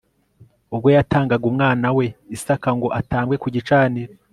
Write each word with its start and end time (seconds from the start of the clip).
ubwo 0.73 0.87
yatangaga 0.95 1.45
umwana 1.51 1.87
we 1.97 2.05
isaka 2.35 2.69
ngo 2.77 2.87
atambwe 2.99 3.35
kugicaniro 3.43 4.13